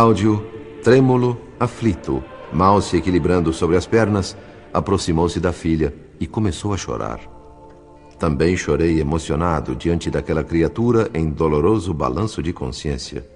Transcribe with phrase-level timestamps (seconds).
[0.00, 0.42] Cláudio,
[0.82, 4.34] trêmulo, aflito, mal se equilibrando sobre as pernas,
[4.72, 7.20] aproximou-se da filha e começou a chorar.
[8.18, 13.28] Também chorei emocionado diante daquela criatura em doloroso balanço de consciência.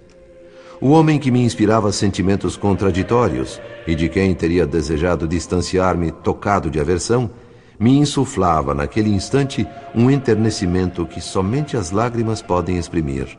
[0.81, 6.81] O homem que me inspirava sentimentos contraditórios e de quem teria desejado distanciar-me tocado de
[6.81, 7.31] aversão,
[7.79, 13.39] me insuflava naquele instante um enternecimento que somente as lágrimas podem exprimir.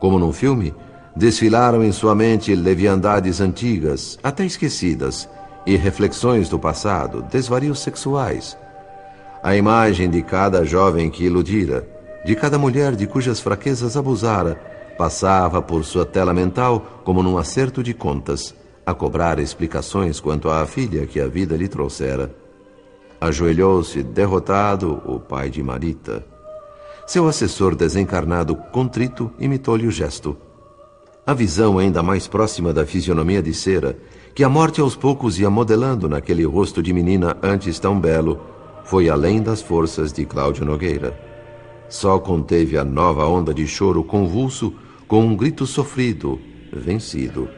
[0.00, 0.72] Como num filme,
[1.14, 5.28] desfilaram em sua mente leviandades antigas, até esquecidas,
[5.66, 8.56] e reflexões do passado, desvarios sexuais.
[9.42, 11.86] A imagem de cada jovem que iludira,
[12.24, 14.60] de cada mulher de cujas fraquezas abusara,
[14.96, 20.66] passava por sua tela mental como num acerto de contas, a cobrar explicações quanto à
[20.66, 22.34] filha que a vida lhe trouxera.
[23.20, 26.24] Ajoelhou-se, derrotado, o pai de Marita.
[27.06, 30.36] Seu assessor desencarnado, contrito, imitou-lhe o gesto.
[31.24, 33.96] A visão ainda mais próxima da fisionomia de cera,
[34.34, 38.40] que a morte aos poucos ia modelando naquele rosto de menina antes tão belo,
[38.82, 41.16] foi além das forças de Cláudio Nogueira.
[41.88, 44.74] Só conteve a nova onda de choro convulso
[45.06, 46.40] com um grito sofrido,
[46.72, 47.48] vencido.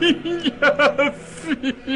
[0.00, 1.86] Minha filha.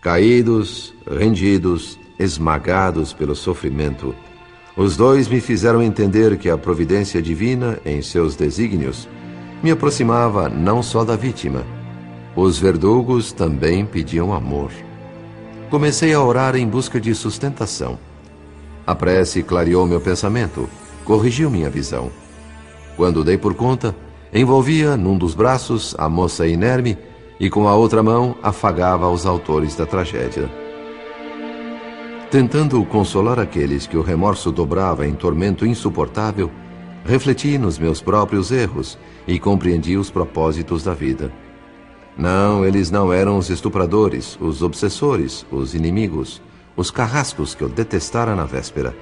[0.00, 4.14] Caídos, rendidos, esmagados pelo sofrimento,
[4.76, 9.08] os dois me fizeram entender que a providência divina, em seus desígnios,
[9.62, 11.79] me aproximava não só da vítima.
[12.42, 14.70] Os verdugos também pediam amor.
[15.68, 17.98] Comecei a orar em busca de sustentação.
[18.86, 20.66] A prece clareou meu pensamento,
[21.04, 22.10] corrigiu minha visão.
[22.96, 23.94] Quando dei por conta,
[24.32, 26.96] envolvia num dos braços a moça inerme
[27.38, 30.50] e com a outra mão afagava os autores da tragédia.
[32.30, 36.50] Tentando consolar aqueles que o remorso dobrava em tormento insuportável,
[37.04, 41.30] refleti nos meus próprios erros e compreendi os propósitos da vida.
[42.16, 46.42] Não, eles não eram os estupradores, os obsessores, os inimigos,
[46.76, 48.94] os carrascos que eu detestara na véspera.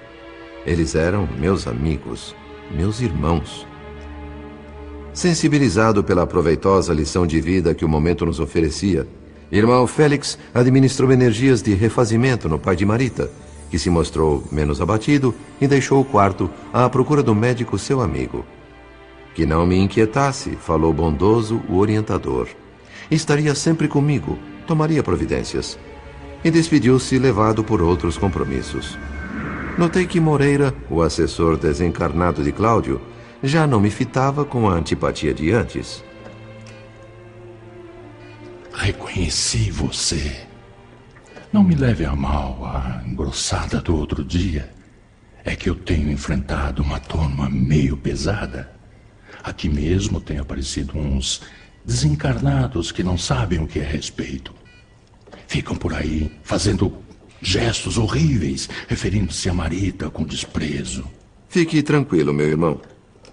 [0.66, 2.34] Eles eram meus amigos,
[2.70, 3.66] meus irmãos.
[5.12, 9.06] Sensibilizado pela proveitosa lição de vida que o momento nos oferecia,
[9.50, 13.30] irmão Félix administrou energias de refazimento no pai de Marita,
[13.70, 18.44] que se mostrou menos abatido e deixou o quarto à procura do médico seu amigo.
[19.34, 22.48] Que não me inquietasse, falou bondoso o orientador.
[23.10, 25.78] Estaria sempre comigo, tomaria providências.
[26.44, 28.98] E despediu-se levado por outros compromissos.
[29.78, 33.00] Notei que Moreira, o assessor desencarnado de Cláudio,
[33.42, 36.04] já não me fitava com a antipatia de antes.
[38.72, 40.46] Reconheci você.
[41.52, 44.70] Não me leve a mal a engrossada do outro dia.
[45.44, 48.70] É que eu tenho enfrentado uma turma meio pesada.
[49.42, 51.42] Aqui mesmo tem aparecido uns
[51.88, 54.54] desencarnados que não sabem o que é respeito.
[55.46, 56.98] Ficam por aí fazendo
[57.40, 61.06] gestos horríveis, referindo-se a Marita com desprezo.
[61.48, 62.78] Fique tranquilo, meu irmão.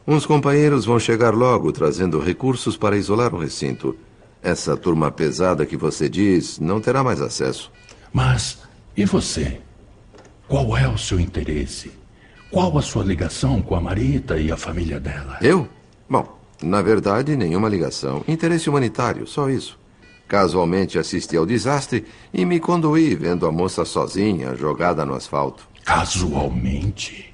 [0.08, 3.98] Uns companheiros vão chegar logo trazendo recursos para isolar o recinto.
[4.42, 7.70] Essa turma pesada que você diz não terá mais acesso.
[8.14, 8.60] Mas
[8.96, 9.60] e você?
[10.48, 11.92] Qual é o seu interesse?
[12.50, 15.40] Qual a sua ligação com a Marita e a família dela?
[15.42, 15.68] Eu?
[16.10, 16.35] Bom,
[16.66, 18.24] na verdade, nenhuma ligação.
[18.28, 19.78] Interesse humanitário, só isso.
[20.28, 25.68] Casualmente assisti ao desastre e me conduí vendo a moça sozinha, jogada no asfalto.
[25.86, 27.34] Casualmente?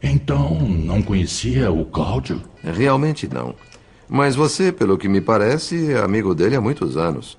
[0.00, 2.40] Então, não conhecia o Cláudio?
[2.62, 3.54] Realmente não.
[4.08, 7.36] Mas você, pelo que me parece, é amigo dele há muitos anos.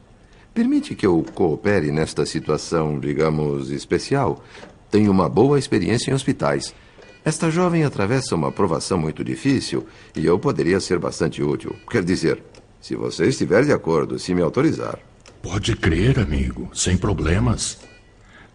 [0.54, 4.44] Permite que eu coopere nesta situação, digamos, especial.
[4.90, 6.76] Tenho uma boa experiência em hospitais.
[7.24, 9.86] Esta jovem atravessa uma provação muito difícil
[10.16, 11.76] e eu poderia ser bastante útil.
[11.90, 12.42] Quer dizer,
[12.82, 14.98] se você estiver de acordo, se me autorizar.
[15.42, 17.78] Pode crer, amigo, sem problemas.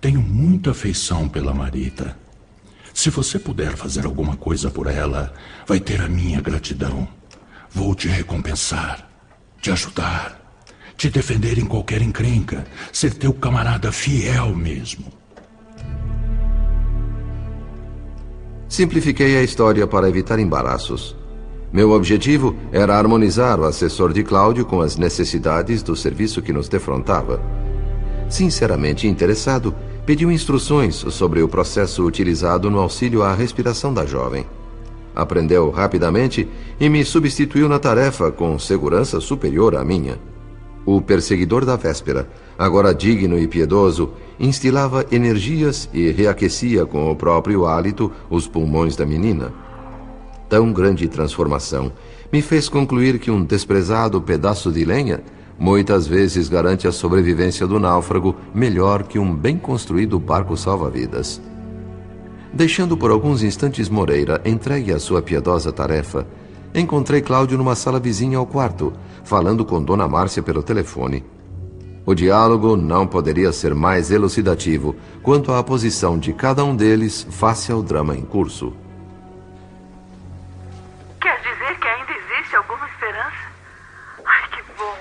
[0.00, 2.16] Tenho muita afeição pela Marita.
[2.92, 5.32] Se você puder fazer alguma coisa por ela,
[5.66, 7.06] vai ter a minha gratidão.
[7.70, 9.08] Vou te recompensar,
[9.60, 10.40] te ajudar,
[10.96, 15.15] te defender em qualquer encrenca, ser teu camarada fiel mesmo.
[18.68, 21.16] Simplifiquei a história para evitar embaraços.
[21.72, 26.68] Meu objetivo era harmonizar o assessor de Cláudio com as necessidades do serviço que nos
[26.68, 27.40] defrontava
[28.28, 29.74] Sinceramente interessado,
[30.04, 34.44] pediu instruções sobre o processo utilizado no auxílio à respiração da jovem.
[35.14, 36.46] Aprendeu rapidamente
[36.78, 40.18] e me substituiu na tarefa com segurança superior à minha.
[40.84, 47.66] O perseguidor da véspera, agora digno e piedoso, instilava energias e reaquecia com o próprio
[47.66, 49.52] hálito os pulmões da menina.
[50.48, 51.92] Tão grande transformação
[52.32, 55.22] me fez concluir que um desprezado pedaço de lenha
[55.58, 61.40] muitas vezes garante a sobrevivência do náufrago melhor que um bem construído barco salva-vidas.
[62.52, 66.26] Deixando por alguns instantes Moreira entregue à sua piedosa tarefa,
[66.74, 68.92] encontrei Cláudio numa sala vizinha ao quarto,
[69.24, 71.24] falando com Dona Márcia pelo telefone.
[72.06, 74.94] O diálogo não poderia ser mais elucidativo
[75.24, 78.76] quanto à posição de cada um deles face ao drama em curso.
[81.20, 83.50] Quer dizer que ainda existe alguma esperança?
[84.24, 84.96] Ai, que bom.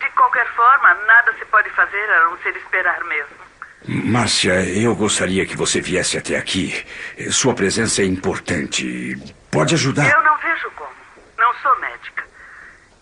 [0.00, 3.44] De qualquer forma, nada se pode fazer a não ser esperar mesmo.
[3.86, 6.86] Márcia, eu gostaria que você viesse até aqui.
[7.30, 9.14] Sua presença é importante.
[9.50, 10.10] Pode ajudar.
[10.10, 10.90] Eu não vejo como.
[11.36, 12.24] Não sou médica.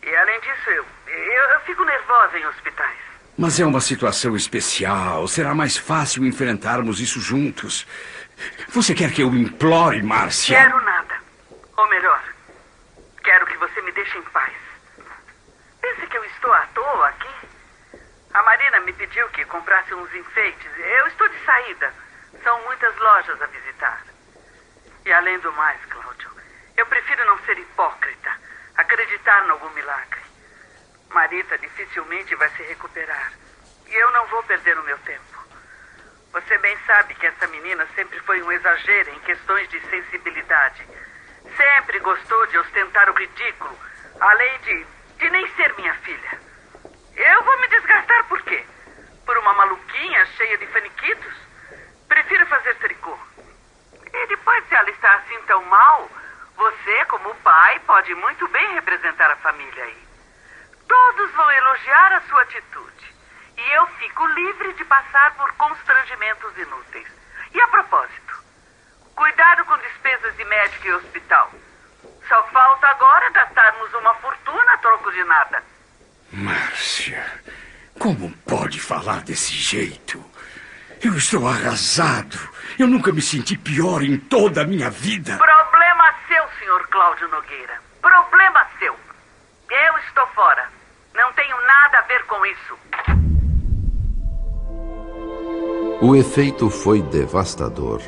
[0.02, 3.11] E além disso, eu, eu, eu fico nervosa em hospitais.
[3.36, 5.26] Mas é uma situação especial.
[5.26, 7.86] Será mais fácil enfrentarmos isso juntos.
[8.68, 10.56] Você quer que eu implore, Márcia?
[10.56, 11.14] Quero nada.
[11.76, 12.22] Ou melhor,
[13.22, 14.52] quero que você me deixe em paz.
[15.80, 17.48] Pense que eu estou à toa aqui?
[18.34, 20.70] A Marina me pediu que comprasse uns enfeites.
[20.78, 21.92] Eu estou de saída.
[22.42, 24.02] São muitas lojas a visitar.
[25.04, 26.30] E além do mais, Cláudio,
[26.76, 28.30] eu prefiro não ser hipócrita,
[28.76, 30.21] acreditar em algum milagre.
[31.12, 33.32] Marita dificilmente vai se recuperar.
[33.86, 35.32] E eu não vou perder o meu tempo.
[36.32, 40.86] Você bem sabe que essa menina sempre foi um exagero em questões de sensibilidade.
[41.56, 43.78] Sempre gostou de ostentar o ridículo,
[44.18, 44.86] além de,
[45.18, 46.40] de nem ser minha filha.
[47.14, 48.64] Eu vou me desgastar por quê?
[49.26, 51.34] Por uma maluquinha cheia de faniquitos?
[52.08, 53.18] Prefiro fazer tricô.
[54.12, 56.10] E depois, se ela está assim tão mal,
[56.56, 60.11] você, como pai, pode muito bem representar a família aí.
[60.92, 63.14] Todos vão elogiar a sua atitude.
[63.56, 67.06] E eu fico livre de passar por constrangimentos inúteis.
[67.54, 68.44] E a propósito,
[69.14, 71.50] cuidado com despesas de médico e hospital.
[72.28, 75.62] Só falta agora gastarmos uma fortuna a troco de nada.
[76.30, 77.40] Márcia,
[77.98, 80.22] como pode falar desse jeito?
[81.02, 82.38] Eu estou arrasado.
[82.78, 85.38] Eu nunca me senti pior em toda a minha vida.
[85.38, 87.80] Problema seu, senhor Cláudio Nogueira.
[88.02, 88.94] Problema seu.
[89.70, 90.81] Eu estou fora.
[91.14, 92.82] Não tenho nada a ver com isso.
[96.00, 98.00] O efeito foi devastador.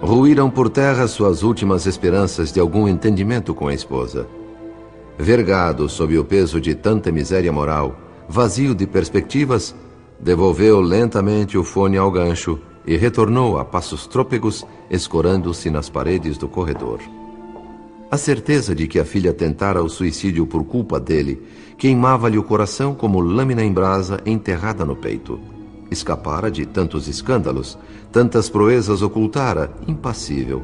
[0.00, 4.28] Ruíram por terra suas últimas esperanças de algum entendimento com a esposa.
[5.18, 7.96] Vergado sob o peso de tanta miséria moral,
[8.28, 9.74] vazio de perspectivas,
[10.20, 16.48] devolveu lentamente o fone ao gancho e retornou a passos trôpegos, escorando-se nas paredes do
[16.48, 17.00] corredor.
[18.08, 21.42] A certeza de que a filha tentara o suicídio por culpa dele
[21.76, 25.40] queimava-lhe o coração como lâmina em brasa enterrada no peito.
[25.90, 27.76] Escapara de tantos escândalos,
[28.12, 30.62] tantas proezas ocultara, impassível.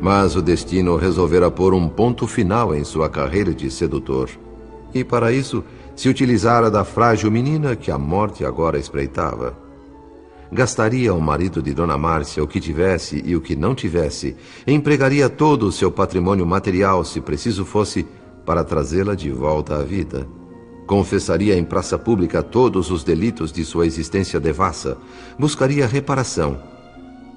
[0.00, 4.30] Mas o destino resolvera pôr um ponto final em sua carreira de sedutor.
[4.94, 5.62] E para isso
[5.94, 9.61] se utilizara da frágil menina que a morte agora espreitava.
[10.52, 15.26] Gastaria o marido de Dona Márcia o que tivesse e o que não tivesse, empregaria
[15.30, 18.06] todo o seu patrimônio material, se preciso fosse,
[18.44, 20.28] para trazê-la de volta à vida.
[20.86, 24.98] Confessaria em praça pública todos os delitos de sua existência devassa,
[25.38, 26.60] buscaria reparação.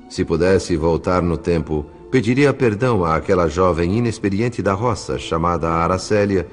[0.10, 6.46] Se pudesse voltar no tempo, pediria perdão àquela jovem inexperiente da roça, chamada Aracélia,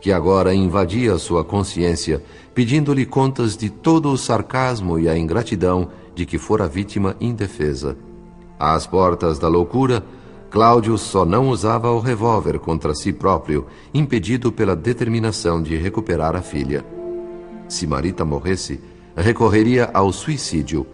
[0.00, 2.22] que agora invadia sua consciência,
[2.54, 7.96] pedindo-lhe contas de todo o sarcasmo e a ingratidão de que fora vítima indefesa.
[8.58, 10.04] Às portas da loucura,
[10.50, 16.42] Cláudio só não usava o revólver contra si próprio, impedido pela determinação de recuperar a
[16.42, 16.84] filha.
[17.68, 18.80] Se Marita morresse,
[19.16, 20.84] recorreria ao suicídio,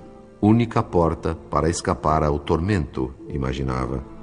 [0.42, 4.15] única porta para escapar ao tormento, imaginava.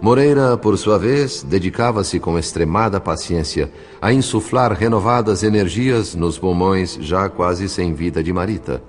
[0.00, 7.28] Moreira, por sua vez, dedicava-se com extremada paciência a insuflar renovadas energias nos pulmões já
[7.28, 8.82] quase sem vida de Marita.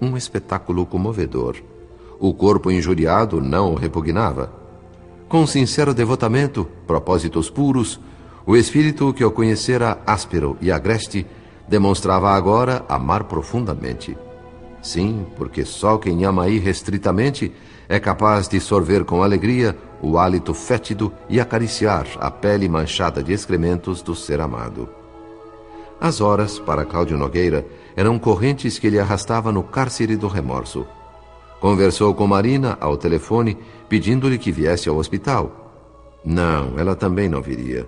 [0.00, 1.56] Um espetáculo comovedor.
[2.18, 4.52] O corpo injuriado não o repugnava.
[5.28, 8.00] Com sincero devotamento, propósitos puros,
[8.44, 11.26] o espírito que o conhecera áspero e agreste
[11.68, 14.16] demonstrava agora amar profundamente.
[14.82, 17.52] Sim, porque só quem ama irrestritamente
[17.88, 23.32] é capaz de sorver com alegria o hálito fétido e acariciar a pele manchada de
[23.32, 24.88] excrementos do ser amado.
[26.00, 30.86] As horas, para Cláudio Nogueira, eram correntes que ele arrastava no cárcere do remorso.
[31.60, 35.74] Conversou com Marina ao telefone, pedindo-lhe que viesse ao hospital.
[36.24, 37.86] Não, ela também não viria.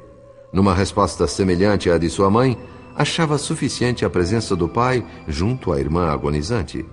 [0.52, 2.58] Numa resposta semelhante à de sua mãe,
[2.96, 6.84] achava suficiente a presença do pai junto à irmã agonizante.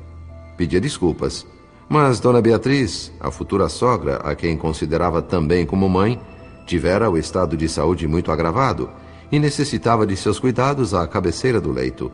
[0.58, 1.46] Pedia desculpas,
[1.88, 6.20] mas Dona Beatriz, a futura sogra, a quem considerava também como mãe,
[6.66, 8.90] tivera o estado de saúde muito agravado
[9.32, 12.12] e necessitava de seus cuidados à cabeceira do leito.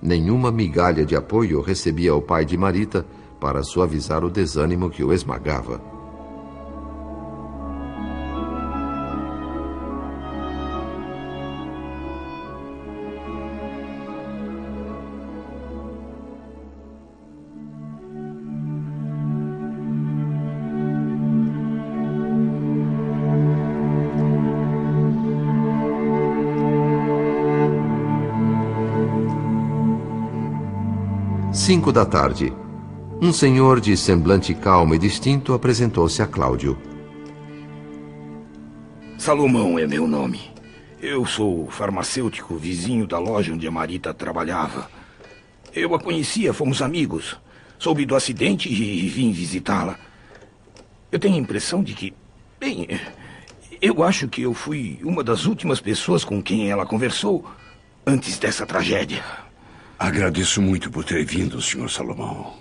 [0.00, 3.04] Nenhuma migalha de apoio recebia o pai de Marita
[3.40, 5.97] para suavizar o desânimo que o esmagava.
[31.68, 32.50] Cinco da tarde.
[33.20, 36.78] Um senhor de semblante calmo e distinto apresentou-se a Cláudio.
[39.18, 40.50] Salomão é meu nome.
[40.98, 44.90] Eu sou farmacêutico vizinho da loja onde a Marita trabalhava.
[45.74, 47.36] Eu a conhecia, fomos amigos.
[47.78, 49.98] Soube do acidente e vim visitá-la.
[51.12, 52.14] Eu tenho a impressão de que.
[52.58, 52.88] Bem,
[53.78, 57.44] eu acho que eu fui uma das últimas pessoas com quem ela conversou
[58.06, 59.22] antes dessa tragédia.
[59.98, 61.90] Agradeço muito por ter vindo, Sr.
[61.90, 62.54] Salomão.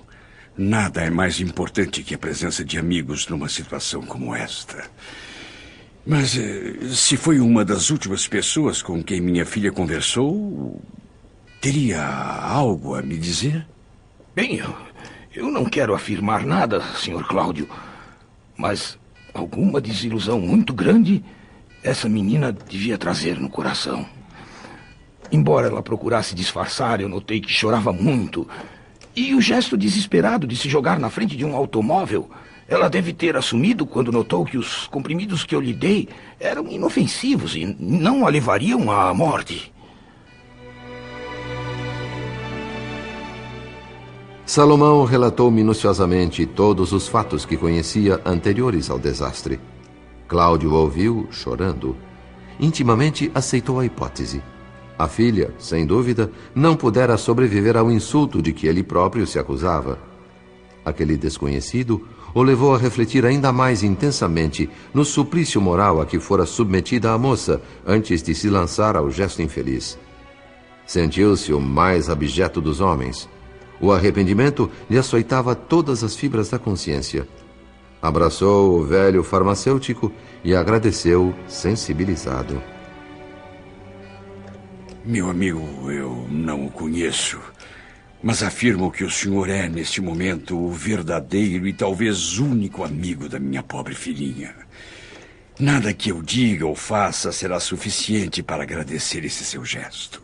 [0.58, 4.89] Nada é mais importante que a presença de amigos numa situação como esta.
[6.03, 10.82] Mas eh, se foi uma das últimas pessoas com quem minha filha conversou,
[11.62, 13.67] teria algo a me dizer?
[14.36, 14.75] Bem, eu,
[15.36, 17.24] eu não quero afirmar nada, Sr.
[17.27, 17.70] Cláudio,
[18.58, 18.98] mas
[19.32, 21.24] alguma desilusão muito grande
[21.84, 24.17] essa menina devia trazer no coração.
[25.31, 28.48] Embora ela procurasse disfarçar, eu notei que chorava muito.
[29.15, 32.29] E o gesto desesperado de se jogar na frente de um automóvel,
[32.67, 36.07] ela deve ter assumido quando notou que os comprimidos que eu lhe dei
[36.39, 39.74] eram inofensivos e não a levariam à morte.
[44.46, 49.60] Salomão relatou minuciosamente todos os fatos que conhecia anteriores ao desastre.
[50.27, 51.98] Cláudio ouviu, chorando.
[52.60, 54.41] Intimamente aceitou a hipótese.
[54.98, 60.00] A filha, sem dúvida, não pudera sobreviver ao insulto de que ele próprio se acusava.
[60.84, 66.46] Aquele desconhecido o levou a refletir ainda mais intensamente no suplício moral a que fora
[66.46, 69.98] submetida a moça antes de se lançar ao gesto infeliz.
[70.86, 73.27] Sentiu-se o mais abjeto dos homens.
[73.80, 77.27] O arrependimento lhe açoitava todas as fibras da consciência.
[78.01, 80.12] Abraçou o velho farmacêutico
[80.44, 82.76] e agradeceu, sensibilizado.
[85.08, 87.40] Meu amigo, eu não o conheço.
[88.22, 93.40] Mas afirmo que o senhor é, neste momento, o verdadeiro e talvez único amigo da
[93.40, 94.54] minha pobre filhinha.
[95.58, 100.22] Nada que eu diga ou faça será suficiente para agradecer esse seu gesto.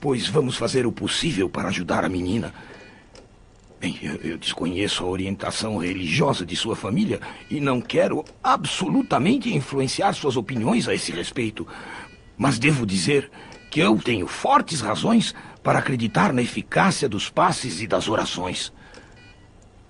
[0.00, 2.52] Pois vamos fazer o possível para ajudar a menina.
[3.80, 10.14] Bem, eu, eu desconheço a orientação religiosa de sua família e não quero absolutamente influenciar
[10.14, 11.64] suas opiniões a esse respeito.
[12.36, 13.30] Mas devo dizer
[13.76, 18.72] que eu tenho fortes razões para acreditar na eficácia dos passes e das orações.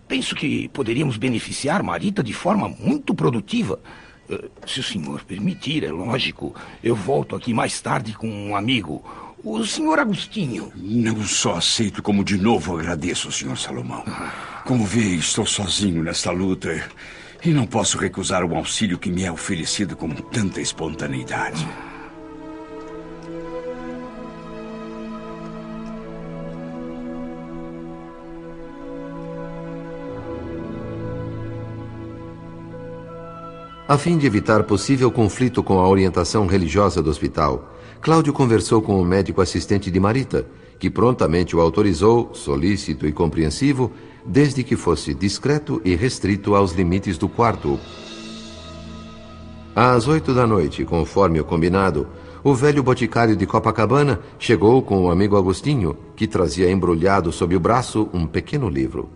[0.08, 3.78] Penso que poderíamos beneficiar Marita de forma muito produtiva.
[4.28, 6.52] Eh, se o senhor permitir, é lógico,
[6.82, 9.04] eu volto aqui mais tarde com um amigo,
[9.44, 10.72] o senhor Agostinho.
[10.74, 14.02] Não só aceito, como de novo agradeço, senhor Salomão.
[14.64, 16.74] Como vê, estou sozinho nesta luta
[17.44, 21.64] e não posso recusar o auxílio que me é oferecido com tanta espontaneidade.
[33.88, 39.00] A fim de evitar possível conflito com a orientação religiosa do hospital, Cláudio conversou com
[39.00, 40.44] o médico assistente de Marita,
[40.76, 43.92] que prontamente o autorizou, solícito e compreensivo,
[44.26, 47.78] desde que fosse discreto e restrito aos limites do quarto.
[49.72, 52.08] Às oito da noite, conforme o combinado,
[52.42, 57.60] o velho boticário de Copacabana chegou com o amigo Agostinho, que trazia embrulhado sob o
[57.60, 59.08] braço um pequeno livro.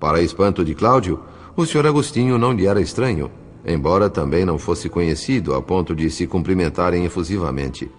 [0.00, 1.20] Para espanto de Cláudio,
[1.54, 3.30] o senhor Agostinho não lhe era estranho
[3.64, 7.90] embora também não fosse conhecido a ponto de se cumprimentarem efusivamente.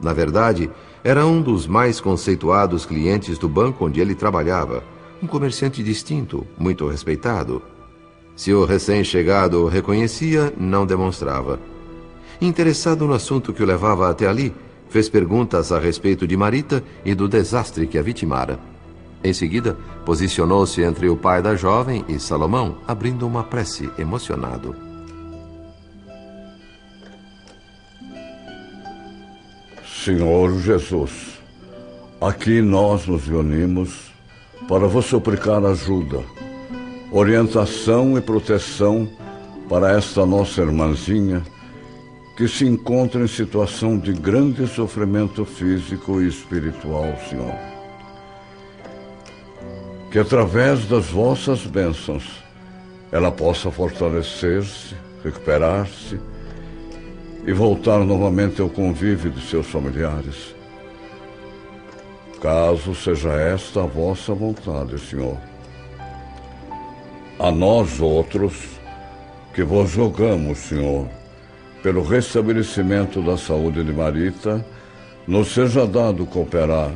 [0.00, 0.70] Na verdade,
[1.02, 4.84] era um dos mais conceituados clientes do banco onde ele trabalhava,
[5.22, 7.62] um comerciante distinto, muito respeitado.
[8.36, 11.58] Se o recém-chegado o reconhecia, não demonstrava.
[12.40, 14.54] Interessado no assunto que o levava até ali,
[14.88, 18.58] Fez perguntas a respeito de Marita e do desastre que a vitimara.
[19.22, 24.87] Em seguida, posicionou-se entre o pai da jovem e Salomão, abrindo uma prece emocionado.
[30.04, 31.40] Senhor Jesus,
[32.20, 34.12] aqui nós nos reunimos
[34.68, 36.22] para vos suplicar ajuda,
[37.10, 39.08] orientação e proteção
[39.68, 41.42] para esta nossa irmãzinha
[42.36, 47.58] que se encontra em situação de grande sofrimento físico e espiritual, Senhor.
[50.12, 52.24] Que através das vossas bênçãos
[53.10, 56.20] ela possa fortalecer-se, recuperar-se
[57.48, 60.54] e voltar novamente ao convívio de seus familiares.
[62.42, 65.38] Caso seja esta a vossa vontade, Senhor.
[67.38, 68.52] A nós outros,
[69.54, 71.08] que vos rogamos, Senhor,
[71.82, 74.62] pelo restabelecimento da saúde de Marita,
[75.26, 76.92] nos seja dado cooperar,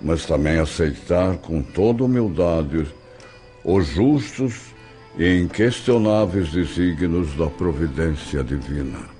[0.00, 2.86] mas também aceitar com toda humildade
[3.64, 4.54] os justos
[5.18, 9.17] e inquestionáveis desígnios da providência divina.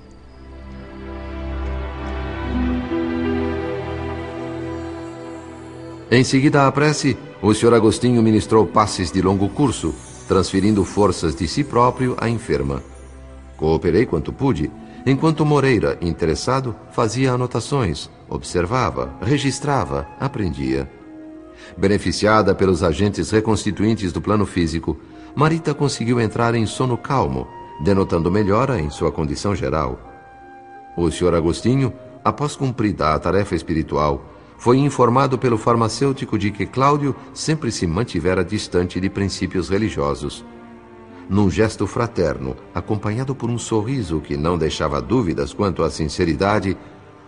[6.11, 7.75] Em seguida à prece, o Sr.
[7.75, 9.93] Agostinho ministrou passes de longo curso,
[10.27, 12.81] transferindo forças de si próprio à enferma.
[13.55, 14.71] Cooperei quanto pude,
[15.05, 20.89] enquanto Moreira, interessado, fazia anotações, observava, registrava, aprendia.
[21.77, 24.97] Beneficiada pelos agentes reconstituintes do plano físico,
[25.35, 27.47] Marita conseguiu entrar em sono calmo,
[27.83, 29.99] denotando melhora em sua condição geral.
[30.97, 31.35] O Sr.
[31.35, 31.93] Agostinho,
[32.25, 38.43] após cumprida a tarefa espiritual, foi informado pelo farmacêutico de que Cláudio sempre se mantivera
[38.43, 40.45] distante de princípios religiosos.
[41.29, 46.77] Num gesto fraterno, acompanhado por um sorriso que não deixava dúvidas quanto à sinceridade,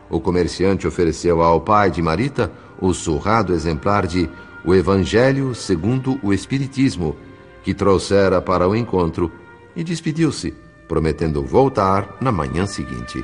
[0.09, 4.29] o comerciante ofereceu ao pai de Marita o surrado exemplar de
[4.65, 7.15] O Evangelho segundo o Espiritismo,
[7.63, 9.31] que trouxera para o encontro,
[9.73, 10.53] e despediu-se,
[10.85, 13.23] prometendo voltar na manhã seguinte.